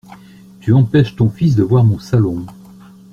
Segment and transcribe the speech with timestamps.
[0.61, 2.43] Tu empêches ton fils de voir mon salon.